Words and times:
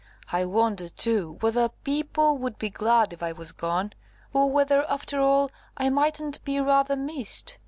I 0.31 0.45
wonder, 0.45 0.87
too, 0.89 1.37
whether 1.41 1.69
people 1.69 2.35
would 2.39 2.57
be 2.57 2.71
glad 2.71 3.13
if 3.13 3.21
I 3.21 3.33
was 3.33 3.51
gone; 3.51 3.93
or 4.33 4.49
whether, 4.49 4.83
after 4.89 5.19
all, 5.19 5.51
I 5.77 5.91
mightn't 5.91 6.43
be 6.43 6.59
rather 6.59 6.95
missed? 6.95 7.59